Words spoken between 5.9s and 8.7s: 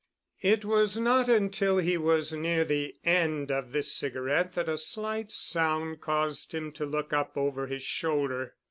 caused him to look up over his shoulder.